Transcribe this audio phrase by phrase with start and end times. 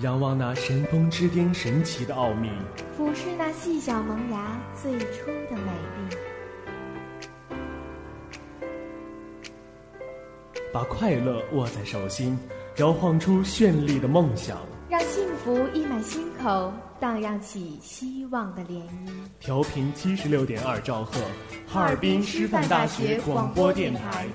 [0.00, 2.50] 仰望那神峰之巅神奇的奥秘，
[2.94, 6.16] 俯视那细小萌芽最初的美丽，
[10.70, 12.38] 把快乐握在手心，
[12.76, 14.58] 摇晃出绚丽的梦想。
[14.90, 16.70] 让幸福溢满心口，
[17.00, 19.08] 荡漾起希望的涟漪。
[19.40, 21.18] 调频七十六点二兆赫，
[21.66, 24.26] 哈尔滨师范大学广播电台。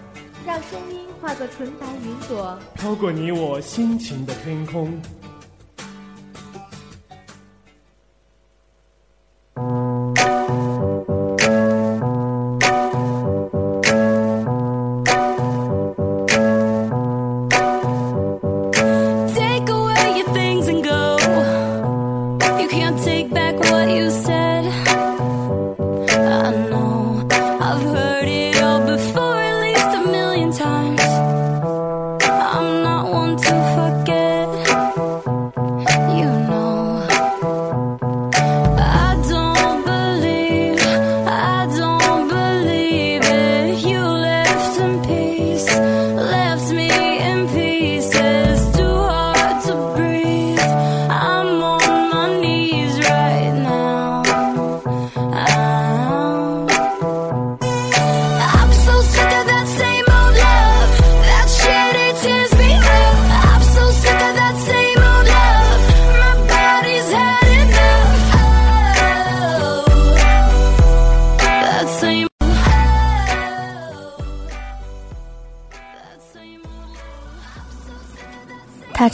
[0.43, 4.99] 让声音化作纯白云朵，飘过你我心情的天空。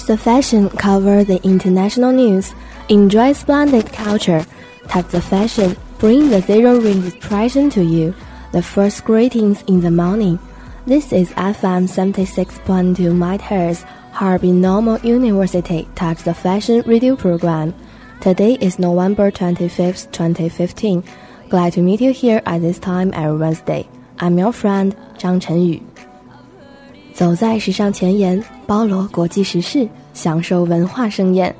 [0.07, 2.55] the Fashion cover the international news,
[2.87, 4.45] enjoy splendid culture,
[4.87, 8.15] tap the fashion, bring the zero ring expression to you,
[8.53, 10.39] the first greetings in the morning.
[10.85, 13.83] This is FM 76.2 MHz,
[14.13, 17.75] Harbin Normal University Touch the Fashion radio program.
[18.21, 21.03] Today is November 25th, 2015.
[21.49, 23.89] Glad to meet you here at this time every Wednesday.
[24.19, 25.96] I'm your friend Zhang Chenyu.
[27.17, 31.53] 走在时尚前沿，包罗国际时事，享受文化盛宴。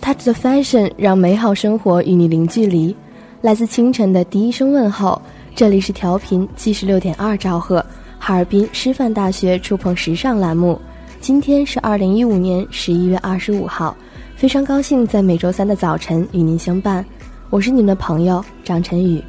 [0.00, 2.92] Touch the fashion，让美好生活与你零距离。
[3.40, 5.22] 来自清晨的第一声问候，
[5.54, 7.86] 这里是调频七十六点二兆赫，
[8.18, 10.76] 哈尔滨师范大学触碰时尚栏目。
[11.20, 13.96] 今天是二零一五年十一月二十五号，
[14.34, 17.06] 非常高兴在每周三的早晨与您相伴。
[17.50, 19.22] 我是你们的朋友张晨宇。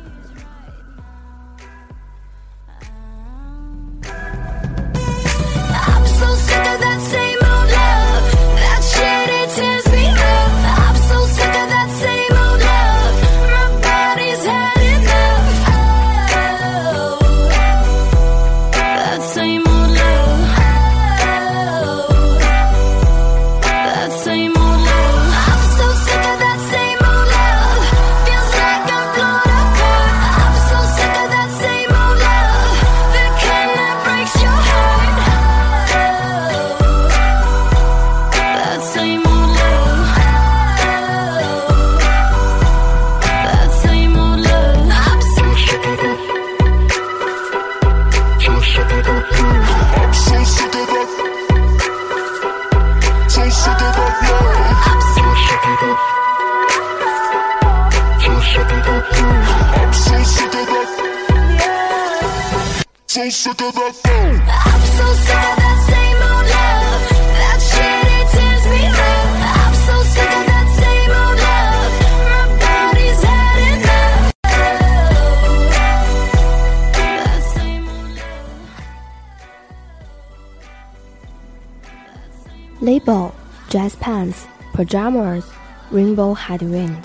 [82.82, 83.32] Label,
[83.68, 85.44] dress pants, pajamas,
[85.92, 86.96] rainbow headwind。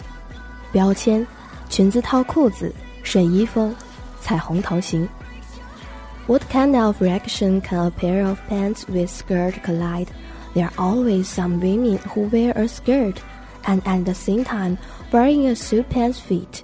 [0.72, 1.26] 标签，
[1.70, 3.76] 裙子套裤子，睡衣风，
[4.22, 5.08] 彩虹头型。
[6.31, 10.13] What kind of reaction can a pair of pants with skirt collide?
[10.55, 13.21] There are always some women who wear a skirt
[13.67, 14.79] and at the same time
[15.11, 16.63] wearing a suit pants fit.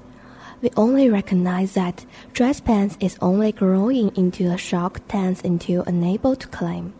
[0.63, 6.37] We only recognize that dress pants is only growing into a shock dance until unable
[6.37, 6.95] to climb.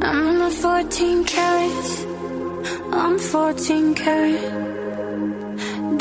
[0.00, 2.06] I'm in my 14 carats.
[2.92, 4.71] I'm 14 carat.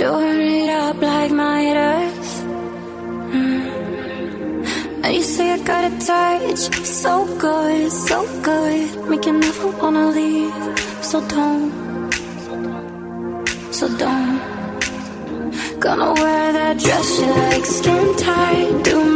[0.02, 2.32] Doing it up like my earth.
[3.36, 5.14] Mm.
[5.14, 9.10] You say I got a touch, so good, so good.
[9.10, 10.54] Make you never wanna leave.
[11.04, 11.72] So don't,
[13.72, 14.42] so don't.
[15.80, 18.84] Gonna wear that dress you like, skin tight.
[18.84, 19.11] Do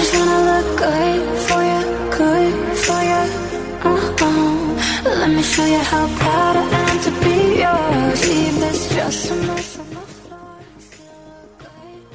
[0.00, 1.80] just wanna look good for you,
[2.10, 2.54] good
[2.84, 3.20] for you.
[3.84, 5.20] Uh uh.
[5.20, 8.26] Let me show you how proud I am to be yours.
[8.26, 10.56] Leave this just a mess on the floor.
[11.58, 11.68] Good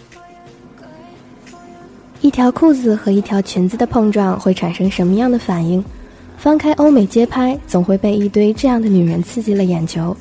[0.09, 0.45] for you,
[0.79, 1.77] good for you.
[2.21, 5.83] 一条裤子和一条裙子的碰撞会产生什么样的反应？
[6.39, 10.17] 翻开欧美街拍，总会被一堆这样的女人刺激了眼球。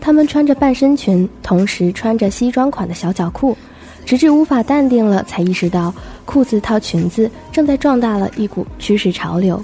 [0.00, 3.58] 她们穿着半身裙，同时穿着西装款的小脚裤，
[4.06, 5.92] 直至无法淡定了，才意识到
[6.27, 9.63] 裤子套裙子正在壮大了一股趋势潮流。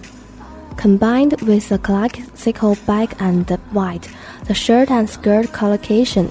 [0.77, 4.03] Combined with a classical black and white,
[4.45, 6.27] the shirt and skirt collocation,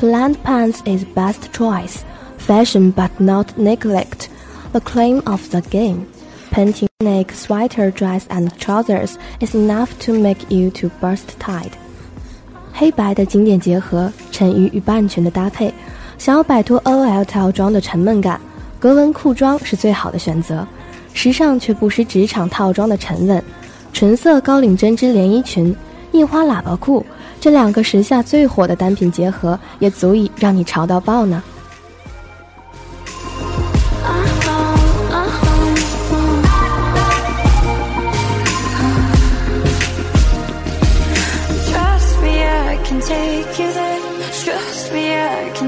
[0.00, 1.98] plaid pants is best choice.
[2.38, 4.28] Fashion but not neglect,
[4.72, 6.06] the claim of the game.
[6.50, 11.72] Painting neck, sweater, dress, and trousers is enough to make you to burst tide.
[12.72, 15.72] 黑白的经典结合，衬衣与半裙的搭配，
[16.18, 18.40] 想要摆脱 OL 套装的沉闷感，
[18.79, 20.65] 格纹裤装是最好的选择。
[21.13, 23.43] 时尚却不失职场套装的沉稳。
[23.91, 25.75] 纯色高领针织连衣裙、
[26.13, 27.05] 印花喇叭裤，
[27.41, 31.43] 这两个时下最火的单品结合，也足以让你潮到爆呢。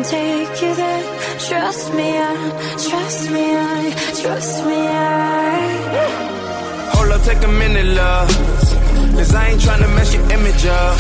[0.04, 1.21] Take you there.
[1.50, 2.34] Trust me, I.
[2.78, 3.90] Trust me, I,
[4.22, 6.12] trust me, I.
[6.94, 8.30] Hold up, take a minute, love.
[9.18, 10.98] Cause I ain't tryna mess your image up.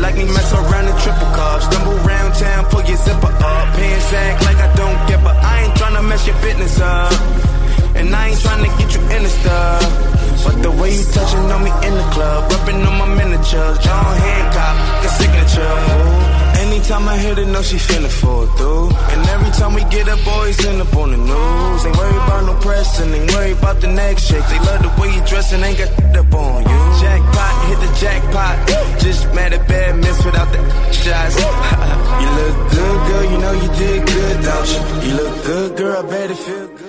[0.00, 1.66] Like me mess around in triple cups.
[1.66, 3.66] Stumble round town, pull your zipper up.
[3.76, 7.12] Pants act like I don't get, but I ain't tryna mess your business up.
[7.96, 10.44] And I ain't tryna get you in the stuff.
[10.44, 14.08] But the way you touching on me in the club, rubbing on my miniatures, John
[14.24, 16.40] Hancock, the signature.
[16.40, 16.43] Ooh.
[16.74, 18.88] Anytime I hit it, know she finna fall through.
[18.90, 21.86] And every time we get up, boys end up on the news.
[21.86, 24.44] Ain't worry about no pressing, ain't worry about the next shake.
[24.48, 26.80] They love the way you dressing, ain't got up on you.
[26.98, 28.54] Jackpot, hit the jackpot.
[28.98, 30.58] Just mad at bad miss without the
[30.90, 31.36] shots.
[32.22, 34.80] you look good, girl, you know you did good, don't you?
[35.06, 36.82] You look good, girl, I bet it feel good.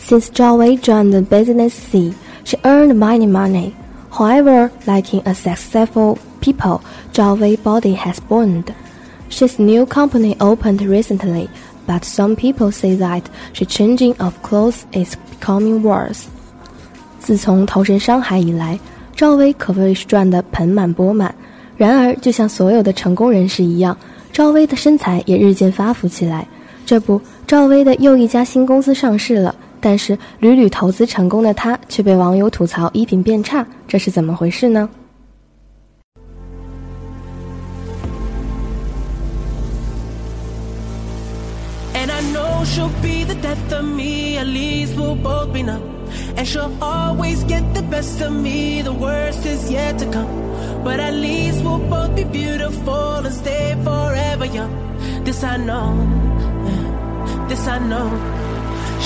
[0.00, 3.76] Since Zhao Wei joined the business scene, she earned many money.
[4.12, 6.82] However, lacking a successful people,
[7.14, 8.74] Zhao Wei body has burned.
[9.30, 11.48] She's new company opened recently,
[11.86, 13.22] but some people say that
[13.54, 16.24] she changing of clothes is becoming worse.
[17.18, 18.78] 自从投身商海以来，
[19.16, 21.34] 赵薇可谓是赚得盆满钵满。
[21.78, 23.96] 然而，就像所有的成功人士一样，
[24.30, 26.46] 赵薇的身材也日渐发福起来。
[26.84, 29.54] 这不，赵薇的又一家新公司上市了。
[29.82, 34.88] 但是屡屡投资成功的她，却被网友吐槽衣品变差，这是怎么回事呢
[41.94, 45.82] ？And I know she'll be the death of me, at least we'll both be numb.
[46.36, 50.28] And she'll always get the best of me, the worst is yet to come.
[50.84, 54.70] But at least we'll both be beautiful and stay forever young.
[55.24, 55.94] This I know,
[57.48, 58.10] this I know.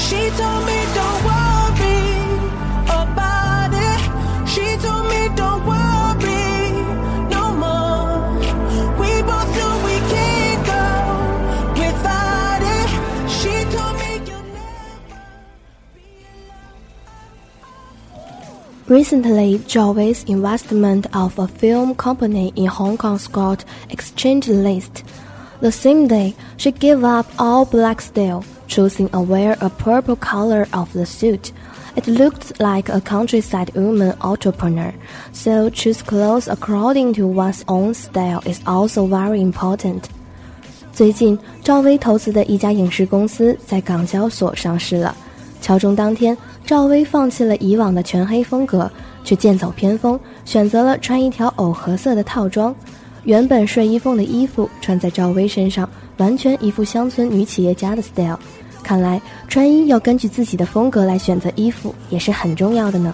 [0.05, 2.05] She told me don't worry
[3.01, 4.01] about it.
[4.53, 6.71] She told me don't worry
[7.35, 8.15] no more.
[9.01, 10.85] We both knew we can't go
[11.81, 12.89] without it.
[13.39, 15.21] She told me you'll never.
[15.95, 16.13] be
[18.95, 19.51] Recently,
[19.97, 25.05] Wei's investment of a film company in Hong Kong got exchange list.
[25.61, 30.67] The same day, she gave up all black steel, choosing a wear a purple color
[30.73, 31.53] of the suit.
[31.95, 34.93] It looked like a countryside woman entrepreneur,
[35.33, 40.03] so choose clothes according to one's own style is also very important.
[40.93, 45.17] 最近，赵薇投资的一家影视公司在港交所上市了。
[45.63, 48.91] 敲钟当天，赵薇放弃了以往的全黑风格，
[49.25, 52.75] 却剑走偏锋，选择了穿一条藕荷色的套装。
[53.25, 58.39] 原本睡衣风的衣服穿在赵薇身上，完全一副乡村女企业家的 style。
[58.87, 63.13] 看来穿衣要根据自己的风格来选择衣服，也是很重要的呢。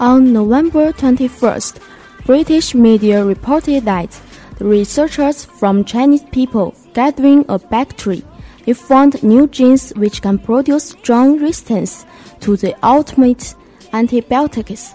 [0.00, 1.80] On November 21st,
[2.26, 4.10] British media reported that
[4.58, 8.22] the researchers from Chinese people gathering a battery
[8.64, 12.06] they found new genes which can produce strong resistance
[12.40, 13.54] to the ultimate
[13.92, 14.94] antibiotics.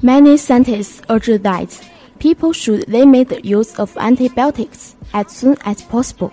[0.00, 6.30] Many scientists urge that people should limit the use of antibiotics as soon as possible.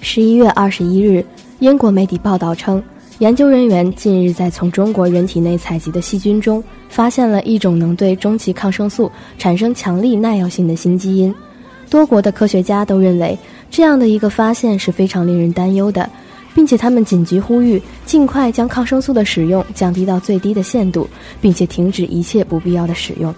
[0.00, 1.24] 十一月二十一日，
[1.60, 2.82] 英国媒体报道称，
[3.19, 11.33] 研究人员近日在从中国人体内采集的细菌中，发现了一种能对中期抗生素产生强力耐药性的新基因。
[11.89, 13.35] 多国的科学家都认为，
[13.71, 16.07] 这样的一个发现是非常令人担忧的，
[16.53, 21.09] 并且他们紧急呼吁尽快将抗生素的使用降低到最低的限度，
[21.41, 23.33] 并且停止一切不必要的使用。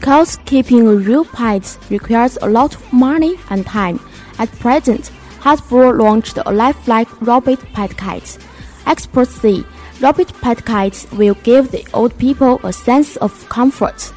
[0.00, 3.98] Because keeping a real pet requires a lot of money and time,
[4.38, 5.10] at present.
[5.42, 8.38] Hasbro launched a lifelike rabbit pet kite.
[8.84, 9.62] Experts say
[10.00, 14.10] rabbit pet kites will give the old people a sense of comfort.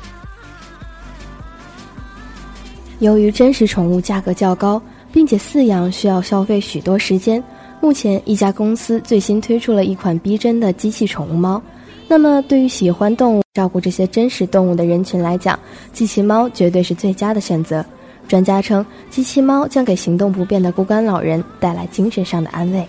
[2.99, 7.43] 由于真实宠物价格较高，并且饲养需要消费许多时间，
[7.79, 11.61] 目前一家公司最新推出了一款逼真的机器宠物猫。
[12.07, 15.57] 那么，对于喜欢动物、照顾这些真实动物的人群来讲，
[15.93, 17.83] 机器猫绝对是最佳的选择。
[18.31, 22.87] 专家称，机器猫将给行动不便的孤干老人带来精神上的安慰。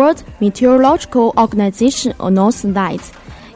[0.00, 3.00] World Meteorological Organization announced that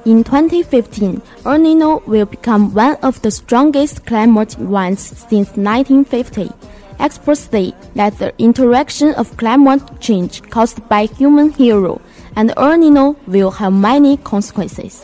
[0.04, 6.50] in 2015, El Nino will become one of the strongest climate events since 1950.
[6.98, 12.00] Experts say that the interaction of climate change caused by human hero
[12.36, 15.02] and El Nino will have many consequences.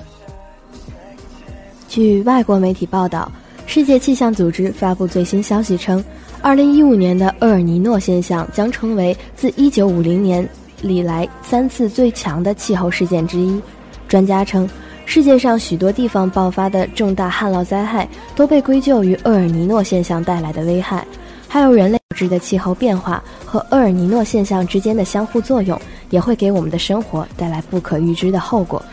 [1.89, 3.31] 据外国媒体报道，
[3.67, 6.05] 世界气象组织发布最新消息称，
[6.43, 10.49] 2015年的厄尔尼诺现象将成为自1950年
[10.82, 13.62] 历来三次最强的气候事件之一。
[14.08, 14.70] 专家称，
[15.06, 21.06] 世界上许多地方爆发的重大旱涝灾害都被归咎于厄尔尼诺现象带来的危害，
[21.48, 28.84] 还有人类导致的气候变化和厄尔尼诺现象之间的相互作用，也会给我们的生活带来不可预知的后果。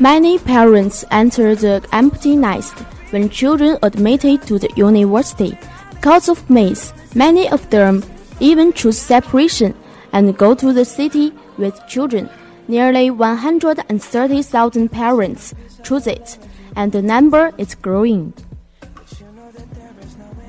[0.00, 2.72] Many parents enter the empty nest
[3.12, 5.54] when children admitted to the university.
[6.00, 8.02] Because of mace, many of them
[8.42, 9.72] even choose separation
[10.10, 12.28] and go to the city with children.
[12.66, 15.52] Nearly 130,000 parents
[15.82, 16.36] choose it,
[16.74, 18.32] and the number is growing.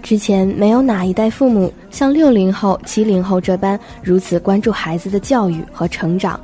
[0.01, 6.38] 之前没有哪一代父母像六零后、七零后这般如此关注孩子的教育和成长。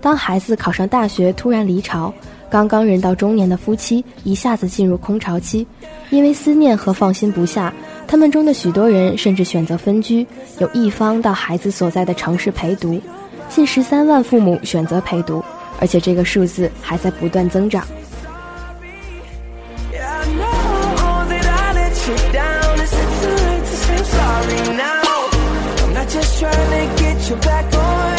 [0.00, 2.12] 当孩子考上大学突然离巢，
[2.50, 5.66] 刚刚人到中年的夫妻一下子进入空巢期，
[6.10, 7.72] 因为思念和放心不下，
[8.06, 10.26] 他们中的许多人甚至选择分居，
[10.58, 13.00] 有一方到孩子所在的城市陪读。
[13.48, 15.44] 近十三万父母选择陪读，
[15.80, 17.84] 而且这个数字还在不断增长。
[27.32, 28.11] What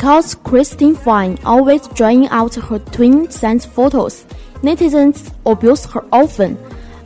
[0.00, 4.24] Because Christine Fine always drawing out her twin sons photos,
[4.62, 6.56] netizens abuse her often.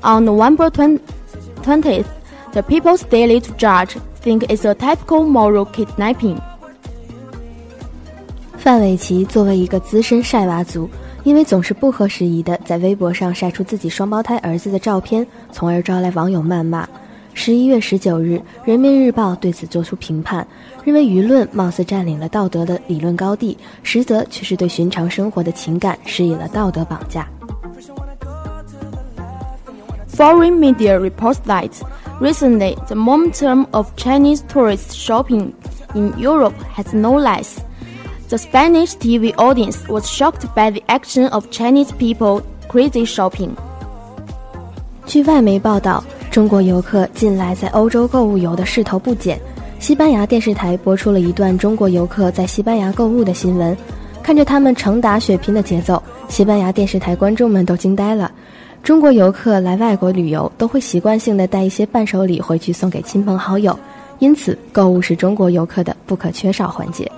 [0.02, 2.06] On November 20th,
[2.52, 6.38] the People's Daily to Judge think it's a typical moral kidnapping.
[8.56, 10.88] 范玮琪作为一个资深晒娃族，
[11.22, 16.88] 因为总是不合时宜的在微博上晒出自己双胞胎儿子的照片，从而招来网友谩骂。
[17.37, 20.47] 十一月十九日，《人民日报》对此作出评判，
[20.85, 27.27] 认为舆论貌似占领了道德的理论高地，实则却是对寻常生活的情感施以了道德绑架。
[30.15, 31.69] Foreign media reports that
[32.21, 35.51] recently the momentum of Chinese tourist shopping
[35.93, 37.57] in Europe has no less.
[38.29, 43.51] The Spanish TV audience was shocked by the action of Chinese people crazy shopping.
[45.05, 46.03] 据外媒报道，
[46.35, 49.39] 中国游客近来在欧洲购物游的势头不减。
[49.79, 53.73] 西班牙电视台播出了一段中国游客在西班牙购物的新闻，
[54.21, 58.29] 看着他们成打血拼的节奏，西班牙电视台观众们都惊呆了。
[58.83, 63.79] 中国游客来外国旅游都会习惯性的带一些伴手礼回去送给亲朋好友，
[64.19, 67.09] 因此购物是中国游客的不可缺少环节。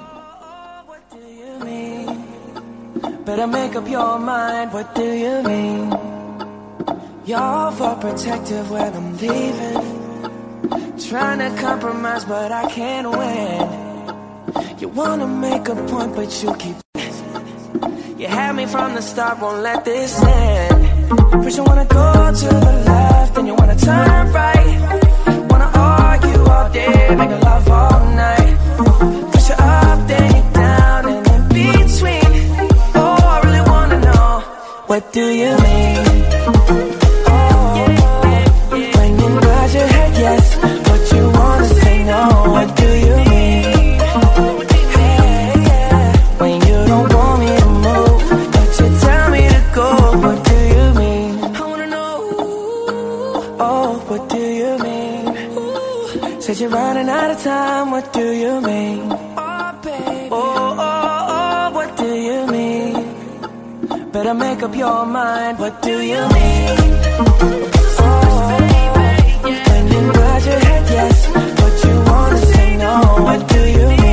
[7.28, 10.98] You're for protective when I'm leaving.
[11.10, 14.80] Trying to compromise, but I can't win.
[14.80, 16.78] You wanna make a point, but you keep.
[18.18, 21.44] You had me from the start, won't let this end.
[21.44, 22.12] First, you wanna go
[22.42, 24.78] to the left, then you wanna turn right.
[25.52, 28.56] Wanna argue all day, make love all night.
[29.34, 32.32] Push you up, then you down, and in between.
[32.96, 34.40] Oh, I really wanna know
[34.88, 36.07] what do you mean?
[56.58, 56.64] Oh?
[56.64, 59.12] Said you're running out of time, what do you mean?
[59.12, 60.30] Oh, baby.
[60.32, 64.12] Oh, oh, oh, what do you mean?
[64.12, 66.78] Better make up your mind, what do you mean?
[68.00, 68.58] Oh,
[69.70, 71.28] when you nod your head yes,
[71.60, 74.07] but you wanna say no, what do you mean?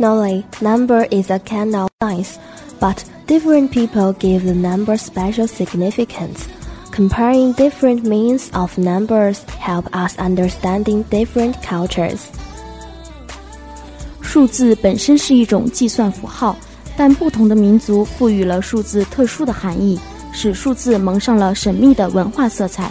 [0.00, 2.38] Originally, number is a kind of science,
[2.80, 6.48] but different people give the number special significance.
[6.90, 12.20] Comparing different meanings of numbers help us understanding different cultures.
[14.22, 16.56] 数字本身是一种计算符号，
[16.96, 20.00] 但不同的民族赋予了数字特殊的含义，
[20.32, 22.90] 使数字蒙上了神秘的文化色彩。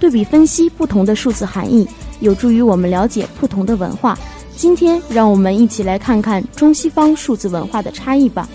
[0.00, 1.86] 对比分析不同的数字含义，
[2.18, 4.18] 有助于我们了解不同的文化。
[4.58, 8.48] 今天，让我们一起来看看中西方数字文化的差异吧。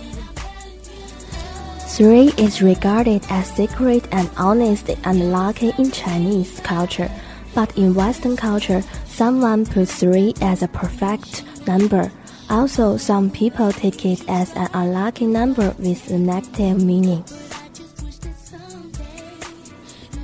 [1.90, 7.10] Three is regarded as sacred and honest and lucky in Chinese culture,
[7.54, 12.10] but in Western culture, someone puts three as a perfect number.
[12.48, 17.22] Also, some people take it as an unlucky number with a negative meaning.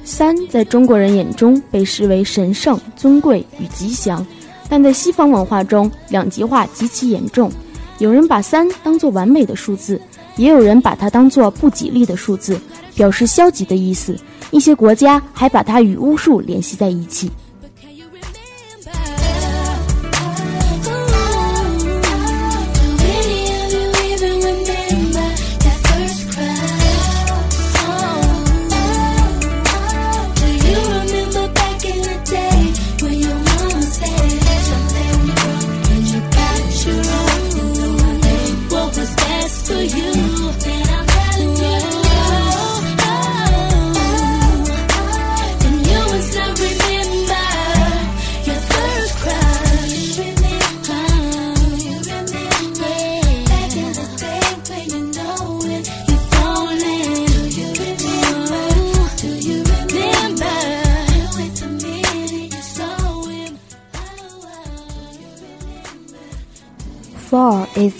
[0.06, 4.26] 三在中国人眼中被视为神圣、尊贵与吉祥，
[4.71, 7.51] 但在西方文化中，两极化极其严重。
[7.99, 10.01] 有人把三当做完美的数字，
[10.37, 12.59] 也有人把它当做不吉利的数字，
[12.95, 14.17] 表示消极的意思。
[14.53, 17.31] 一些国家还把它与巫术联系在一起。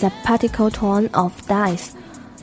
[0.00, 1.94] the particle tone of dice.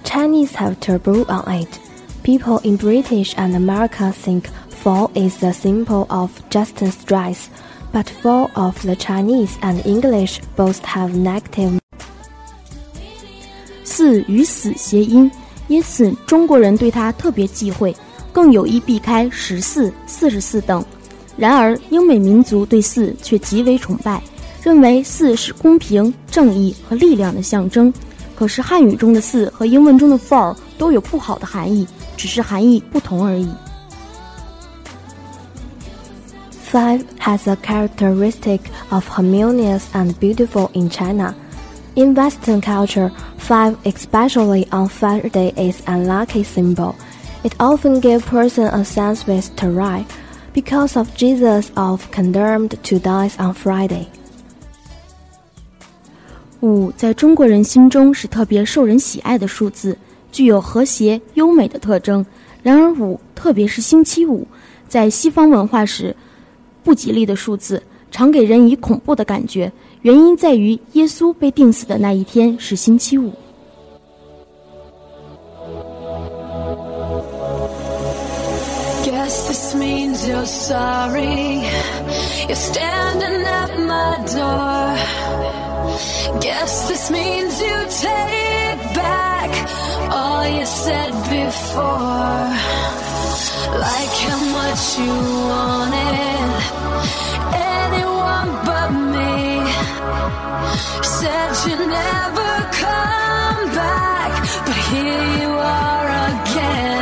[0.03, 1.79] Chinese have taboo on it.
[2.23, 7.49] People in British and America think four is the symbol of justice dice,
[7.91, 11.79] but four of the Chinese and English both have negative
[13.83, 15.29] 四与死谐音，
[15.67, 17.95] 因此中国人对它特别忌讳，
[18.31, 20.83] 更有意避开十四、四十四等。
[21.37, 24.21] 然而，英美民族对四却极为崇拜，
[24.61, 27.93] 认为四是公平、正义和力量的象征。
[28.35, 33.47] 可是汉语中的四和英文中的 four 都有不好的含义，只是含义不同而已。
[36.71, 41.35] Five has a characteristic of harmonious and beautiful in China.
[41.95, 46.95] In Western culture, five, especially on Friday, is unlucky symbol.
[47.43, 50.03] It often gives person a sense with terror,
[50.53, 54.07] because of Jesus of condemned to die on Friday.
[56.60, 59.96] 五在中国人心中是特别受人喜爱的数字，
[60.32, 62.24] 具有和谐优美的特征。
[62.62, 64.46] 然而五，特别是星期五，
[64.88, 66.14] 在西方文化时
[66.82, 69.70] 不吉利的数字，常给人以恐怖的感觉。
[70.02, 73.32] 原因在于耶稣被钉死的那一天是星期五。
[80.26, 81.62] You're sorry.
[82.46, 85.67] You're standing at my door.
[85.88, 89.50] Guess this means you take back
[90.12, 92.44] all you said before.
[93.84, 95.14] Like how much you
[95.48, 96.50] wanted
[97.80, 99.64] anyone but me.
[101.16, 102.52] Said you never
[102.84, 104.32] come back,
[104.66, 106.97] but here you are again.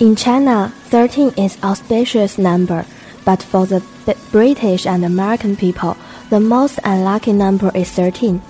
[0.00, 2.84] In China, 13 is auspicious number,
[3.24, 5.96] but for the B- British and American people,
[6.30, 8.40] the most unlucky number is 13.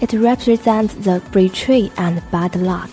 [0.00, 2.88] It represents the betrayal and bad luck.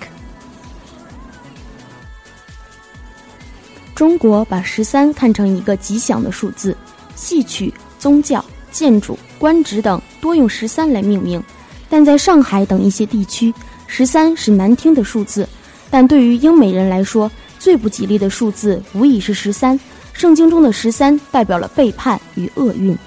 [3.96, 6.76] 中国把十三看成一个吉祥的数字，
[7.16, 11.44] 戏曲、宗教、建筑、官职等多用十三来命名。
[11.90, 13.54] 但在上海等一些地区，
[13.88, 15.48] 十三是难听的数字。
[15.90, 19.80] 但对于英美人来说， 最不吉利的数字无疑是十三。
[20.14, 22.98] 圣经中的十三代表了背叛与厄运。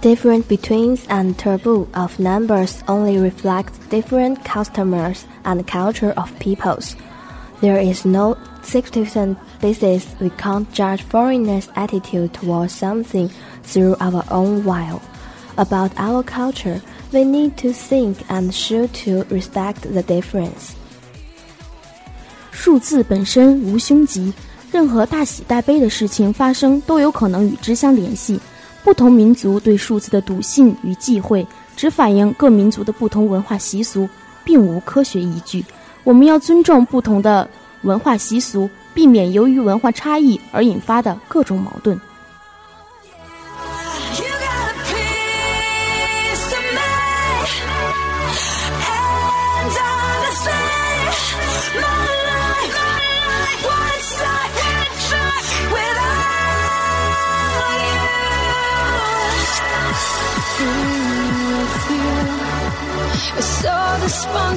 [0.00, 6.94] Different betweens and taboo of numbers only reflect different customers and culture of peoples.
[7.60, 13.30] There is no sufficient basis we can't judge foreigners' attitude towards something
[13.62, 15.00] through our own will.
[15.56, 20.74] About our culture, we need to think and should to respect the difference.
[22.57, 24.33] 数字本身无凶吉，
[24.71, 28.37] 任何大喜大悲的事情发生都有可能与之相联系。
[28.83, 34.09] 不同民族对数字的笃信与忌讳，只反映各民族的不同文化习俗，
[34.43, 35.63] 并无科学依据。
[36.03, 37.47] 我们要尊重不同的
[37.83, 41.97] 文化习俗，避免由于文化差异而引发的各种矛盾。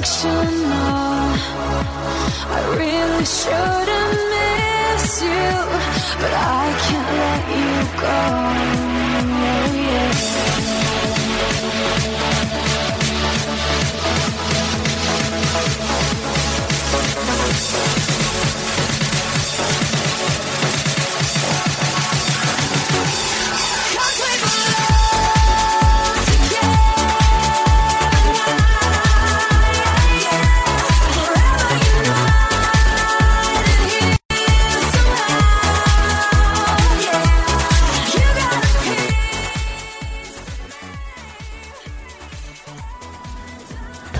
[0.01, 1.37] Dysfunctional.
[2.49, 5.51] I really shouldn't miss you,
[6.19, 8.60] but I can't let you go.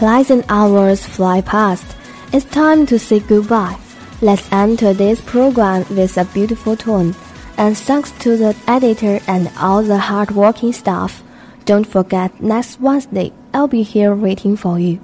[0.01, 1.85] Pleasant hours fly past.
[2.33, 3.77] It's time to say goodbye.
[4.21, 7.15] Let's end today's program with a beautiful tune.
[7.57, 11.23] And thanks to the editor and all the hardworking staff.
[11.65, 14.99] Don't forget next Wednesday I'll be here waiting for you.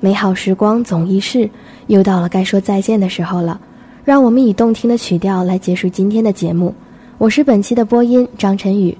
[0.00, 1.48] 美好时光总易逝，
[1.86, 3.60] 又到了该说再见的时候了。
[4.04, 6.74] 让我们以动听的曲调来结束今天的节目。
[7.18, 8.96] 我是本期的播音张晨宇，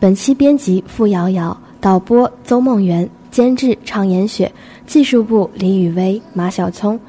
[0.00, 4.51] 本期编辑付瑶瑶，导播邹梦圆， 监制常妍雪，
[4.85, 6.99] 技术部李雨薇、马小聪、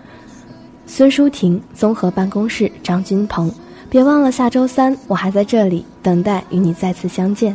[0.86, 3.52] 孙舒婷，综合办公室张军鹏。
[3.90, 7.54] 别忘了下周三我还在这里等待与你再次相见。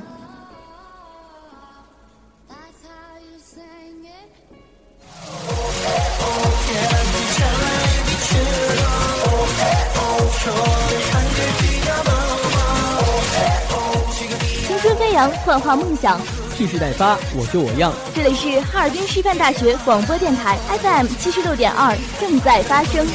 [14.67, 16.19] 青春飞扬，幻化梦想。
[16.58, 17.93] 蓄势待发，我就我样。
[18.15, 23.06] 这里是哈尔滨师范大学广播电台 FM 七十六点二，正在发生。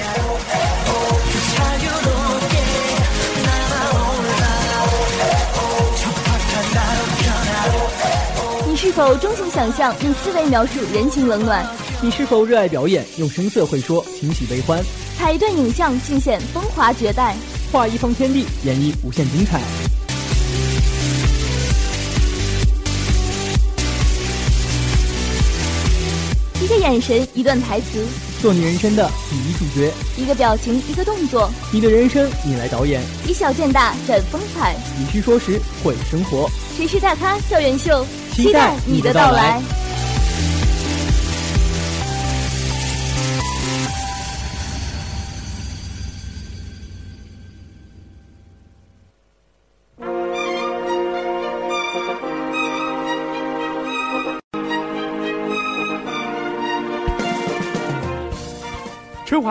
[8.64, 11.66] 你是否钟情想象，用思维描述人情冷暖？
[12.00, 14.80] 你是否热爱表演，用声色会说情喜悲欢？
[15.18, 17.34] 拍一段影像，尽显风华绝代。
[17.72, 19.60] 画一方天地，演绎无限精彩。
[26.82, 28.04] 眼神，一段台词，
[28.40, 33.00] 做你人生的第一主角，一个表情，一个动作，你的人生你来导演。
[33.26, 34.74] 以小见大，展风采。
[34.98, 38.04] 以虚说实会生活，谁是大咖校园秀？
[38.32, 39.60] 期待你的到来